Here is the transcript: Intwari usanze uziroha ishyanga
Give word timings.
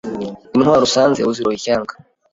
Intwari 0.55 0.81
usanze 0.87 1.19
uziroha 1.29 1.57
ishyanga 1.59 1.93